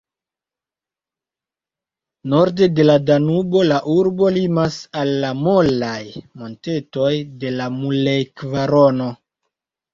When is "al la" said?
5.03-5.31